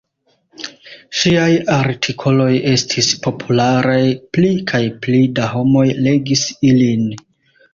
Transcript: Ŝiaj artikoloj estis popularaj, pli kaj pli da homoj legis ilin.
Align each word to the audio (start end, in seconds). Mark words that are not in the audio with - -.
Ŝiaj 1.23 1.49
artikoloj 1.73 2.47
estis 2.71 3.09
popularaj, 3.27 4.01
pli 4.39 4.51
kaj 4.73 4.83
pli 5.05 5.21
da 5.41 5.51
homoj 5.55 5.85
legis 6.09 6.49
ilin. 6.73 7.07